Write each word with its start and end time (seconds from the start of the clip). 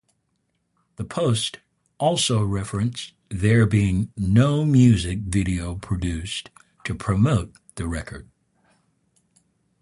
The 0.95 1.03
post 1.03 1.59
also 1.99 2.43
referenced 2.43 3.13
there 3.29 3.67
being 3.67 4.11
no 4.17 4.65
music 4.65 5.19
video 5.19 5.75
produced 5.75 6.49
to 6.85 6.95
promote 6.95 7.51
the 7.75 7.85
record. 7.85 8.27